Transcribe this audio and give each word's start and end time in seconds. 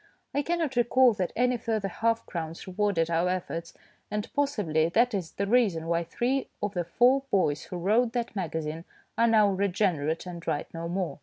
I 0.33 0.41
cannot 0.41 0.75
recall 0.75 1.13
that 1.13 1.31
any 1.35 1.57
further 1.57 1.87
half 1.87 2.25
crowns 2.25 2.65
rewarded 2.65 3.11
our 3.11 3.29
efforts, 3.29 3.75
and 4.09 4.33
possibly 4.33 4.89
that 4.89 5.13
is 5.13 5.33
the 5.33 5.45
reason 5.45 5.85
why 5.85 6.03
three 6.05 6.49
of 6.59 6.73
the 6.73 6.85
four 6.85 7.21
boys 7.29 7.65
who 7.65 7.77
wrote 7.77 8.13
that 8.13 8.35
magazine 8.35 8.83
are 9.15 9.27
now 9.27 9.47
regenerate 9.51 10.25
and 10.25 10.47
write 10.47 10.73
no 10.73 10.89
more. 10.89 11.19